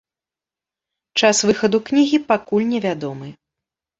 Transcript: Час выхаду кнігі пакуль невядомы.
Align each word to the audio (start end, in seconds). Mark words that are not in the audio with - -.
Час 1.19 1.37
выхаду 1.49 1.77
кнігі 1.89 2.19
пакуль 2.31 2.65
невядомы. 2.73 3.27